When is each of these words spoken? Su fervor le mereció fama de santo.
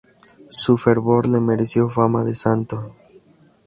Su 0.49 0.77
fervor 0.77 1.27
le 1.27 1.39
mereció 1.39 1.87
fama 1.87 2.23
de 2.23 2.33
santo. 2.33 2.91